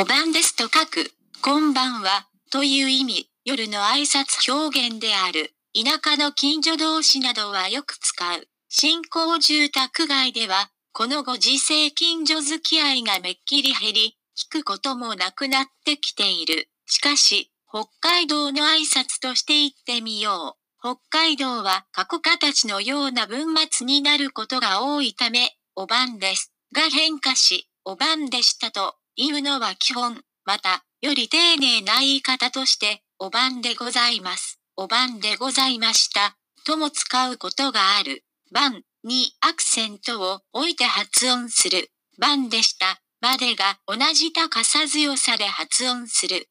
[0.00, 1.12] お晩ですと書く、
[1.42, 5.52] こんばんは、という意味、夜の挨拶表現である。
[5.74, 8.48] 田舎の近所同士などはよく使う。
[8.70, 16.70] 新興住宅街では、このご時世近所付き合いがめっきり減り、聞くこともなくなってきている。
[16.86, 20.80] しかし、北海道の挨拶として言ってみよう。
[20.80, 26.54] 北海道は過去形のような文末になることが多いため、お晩です。
[26.72, 30.22] が変化し、お番でしたと言うのは基本。
[30.44, 34.60] また、より丁寧な言い方として、お晩でございます。
[34.76, 36.36] お晩でございました。
[36.64, 38.22] とも使うことがある。
[38.52, 41.90] 晩にアクセントを置いて発音する。
[42.16, 43.02] 番でした。
[43.20, 46.46] までが同じ高さ強さで発音する。